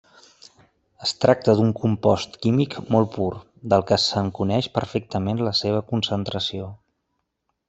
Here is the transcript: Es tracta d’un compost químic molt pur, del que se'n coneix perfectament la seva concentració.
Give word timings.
Es 1.07 1.11
tracta 1.25 1.53
d’un 1.59 1.73
compost 1.81 2.39
químic 2.45 2.73
molt 2.95 3.11
pur, 3.17 3.29
del 3.75 3.85
que 3.93 4.01
se'n 4.07 4.33
coneix 4.41 4.71
perfectament 4.79 5.45
la 5.51 5.55
seva 5.61 5.85
concentració. 5.95 6.73